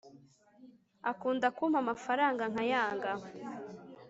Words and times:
akunda 1.11 1.47
kumpa 1.55 1.77
amafaranga 1.83 2.43
nkayanga 2.51 3.11